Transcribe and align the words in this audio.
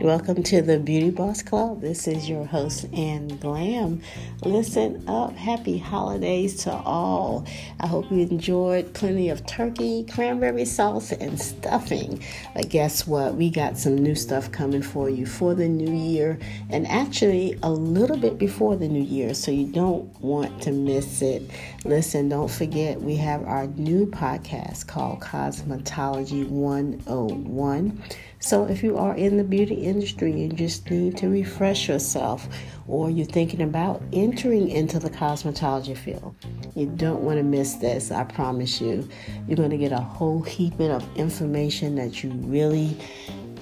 welcome 0.00 0.44
to 0.44 0.62
the 0.62 0.78
Beauty 0.78 1.10
Boss 1.10 1.42
Club. 1.42 1.80
This 1.80 2.06
is 2.06 2.28
your 2.28 2.44
host, 2.44 2.86
Ann 2.92 3.26
Glam. 3.38 4.00
Listen 4.44 5.02
up, 5.08 5.34
happy 5.34 5.76
holidays 5.76 6.62
to 6.62 6.72
all. 6.72 7.44
I 7.80 7.88
hope 7.88 8.08
you 8.10 8.20
enjoyed 8.20 8.94
plenty 8.94 9.28
of 9.28 9.44
turkey, 9.46 10.04
cranberry 10.04 10.66
sauce, 10.66 11.10
and 11.10 11.40
stuffing. 11.40 12.22
But 12.54 12.68
guess 12.68 13.08
what? 13.08 13.34
We 13.34 13.50
got 13.50 13.76
some 13.76 13.98
new 13.98 14.14
stuff 14.14 14.52
coming 14.52 14.82
for 14.82 15.10
you 15.10 15.26
for 15.26 15.54
the 15.54 15.68
new 15.68 15.92
year, 15.92 16.38
and 16.70 16.86
actually 16.86 17.58
a 17.64 17.70
little 17.70 18.18
bit 18.18 18.38
before 18.38 18.76
the 18.76 18.88
new 18.88 19.02
year, 19.02 19.34
so 19.34 19.50
you 19.50 19.66
don't 19.66 20.08
want 20.20 20.62
to 20.62 20.70
miss 20.70 21.22
it. 21.22 21.42
Listen, 21.84 22.28
don't 22.28 22.50
forget, 22.50 23.00
we 23.00 23.16
have 23.16 23.42
our 23.42 23.66
new 23.66 24.06
podcast 24.06 24.86
called 24.86 25.20
Cosmetology 25.20 26.48
101. 26.48 28.02
So, 28.40 28.66
if 28.66 28.84
you 28.84 28.96
are 28.96 29.16
in 29.16 29.36
the 29.36 29.44
beauty 29.44 29.74
industry 29.74 30.44
and 30.44 30.56
just 30.56 30.88
need 30.90 31.16
to 31.18 31.28
refresh 31.28 31.88
yourself, 31.88 32.48
or 32.86 33.10
you're 33.10 33.26
thinking 33.26 33.62
about 33.62 34.00
entering 34.12 34.68
into 34.70 35.00
the 35.00 35.10
cosmetology 35.10 35.96
field, 35.96 36.36
you 36.76 36.86
don't 36.86 37.22
want 37.22 37.38
to 37.38 37.42
miss 37.42 37.74
this. 37.74 38.12
I 38.12 38.22
promise 38.24 38.80
you, 38.80 39.08
you're 39.46 39.56
going 39.56 39.70
to 39.70 39.76
get 39.76 39.90
a 39.90 40.00
whole 40.00 40.40
heap 40.42 40.78
of 40.78 41.04
information 41.16 41.96
that 41.96 42.22
you 42.22 42.30
really 42.30 42.96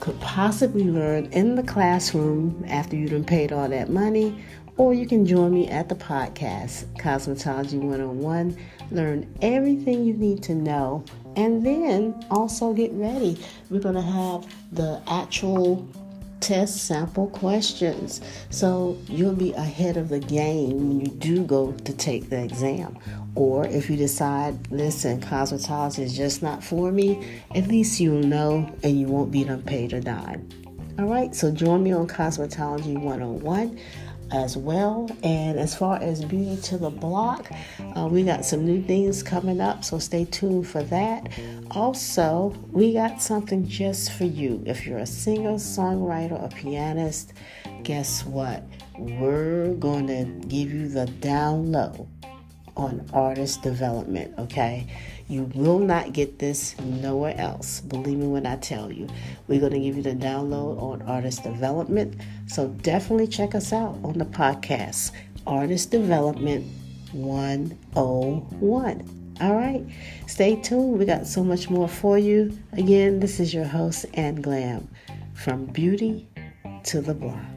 could 0.00 0.20
possibly 0.20 0.84
learn 0.84 1.26
in 1.26 1.54
the 1.54 1.62
classroom 1.62 2.64
after 2.68 2.96
you 2.96 3.08
have 3.08 3.26
paid 3.26 3.52
all 3.52 3.68
that 3.68 3.90
money, 3.90 4.44
or 4.76 4.92
you 4.92 5.06
can 5.06 5.24
join 5.24 5.54
me 5.54 5.68
at 5.68 5.88
the 5.88 5.94
podcast, 5.94 6.84
Cosmetology 6.98 7.78
101. 7.78 8.58
Learn 8.90 9.32
everything 9.40 10.04
you 10.04 10.14
need 10.14 10.42
to 10.42 10.54
know 10.54 11.04
and 11.36 11.64
then 11.64 12.24
also 12.30 12.72
get 12.72 12.92
ready. 12.92 13.38
We're 13.70 13.80
going 13.80 13.94
to 13.94 14.02
have 14.02 14.46
the 14.72 15.02
actual 15.06 15.86
test 16.40 16.86
sample 16.86 17.28
questions. 17.28 18.20
So 18.50 18.98
you'll 19.08 19.34
be 19.34 19.52
ahead 19.52 19.96
of 19.96 20.10
the 20.10 20.20
game 20.20 20.88
when 20.88 21.00
you 21.00 21.06
do 21.06 21.44
go 21.44 21.72
to 21.72 21.92
take 21.94 22.28
the 22.28 22.42
exam. 22.42 22.98
Or 23.34 23.66
if 23.66 23.88
you 23.88 23.96
decide, 23.96 24.70
listen, 24.70 25.20
cosmetology 25.20 26.00
is 26.00 26.16
just 26.16 26.42
not 26.42 26.62
for 26.62 26.92
me, 26.92 27.40
at 27.54 27.66
least 27.66 27.98
you'll 27.98 28.22
know 28.22 28.70
and 28.82 29.00
you 29.00 29.06
won't 29.06 29.32
be 29.32 29.42
unpaid 29.42 29.94
a 29.94 30.00
dime. 30.00 30.48
All 30.98 31.06
right, 31.06 31.34
so 31.34 31.50
join 31.50 31.82
me 31.82 31.92
on 31.92 32.06
Cosmetology 32.06 32.96
101 32.96 33.80
as 34.34 34.56
well. 34.56 35.08
And 35.22 35.58
as 35.58 35.74
far 35.76 36.02
as 36.02 36.24
Beauty 36.24 36.60
to 36.62 36.78
the 36.78 36.90
Block, 36.90 37.50
uh, 37.96 38.08
we 38.10 38.24
got 38.24 38.44
some 38.44 38.66
new 38.66 38.82
things 38.82 39.22
coming 39.22 39.60
up, 39.60 39.84
so 39.84 39.98
stay 39.98 40.24
tuned 40.24 40.66
for 40.66 40.82
that. 40.84 41.30
Also, 41.70 42.54
we 42.72 42.92
got 42.92 43.22
something 43.22 43.66
just 43.66 44.12
for 44.12 44.24
you. 44.24 44.62
If 44.66 44.86
you're 44.86 44.98
a 44.98 45.06
singer, 45.06 45.52
songwriter, 45.52 46.42
or 46.42 46.48
pianist, 46.48 47.32
guess 47.84 48.24
what? 48.24 48.64
We're 48.98 49.74
going 49.74 50.06
to 50.08 50.24
give 50.48 50.72
you 50.72 50.88
the 50.88 51.06
down 51.06 51.72
low 51.72 52.08
on 52.76 53.08
artist 53.12 53.62
development, 53.62 54.34
okay? 54.38 54.86
You 55.28 55.50
will 55.54 55.78
not 55.78 56.12
get 56.12 56.38
this 56.38 56.78
nowhere 56.80 57.34
else. 57.38 57.80
Believe 57.80 58.18
me 58.18 58.26
when 58.26 58.46
I 58.46 58.56
tell 58.56 58.92
you. 58.92 59.08
We're 59.48 59.60
going 59.60 59.72
to 59.72 59.80
give 59.80 59.96
you 59.96 60.02
the 60.02 60.14
download 60.14 60.82
on 60.82 61.02
artist 61.02 61.42
development. 61.42 62.20
So 62.46 62.68
definitely 62.68 63.28
check 63.28 63.54
us 63.54 63.72
out 63.72 63.98
on 64.02 64.18
the 64.18 64.26
podcast, 64.26 65.12
Artist 65.46 65.90
Development 65.90 66.66
101. 67.12 69.36
All 69.40 69.56
right, 69.56 69.84
stay 70.26 70.60
tuned. 70.60 70.98
We 70.98 71.06
got 71.06 71.26
so 71.26 71.42
much 71.42 71.70
more 71.70 71.88
for 71.88 72.18
you. 72.18 72.56
Again, 72.72 73.18
this 73.18 73.40
is 73.40 73.52
your 73.52 73.64
host, 73.64 74.06
Ann 74.14 74.42
Glam, 74.42 74.88
from 75.32 75.66
Beauty 75.66 76.28
to 76.84 77.00
the 77.00 77.14
Block. 77.14 77.53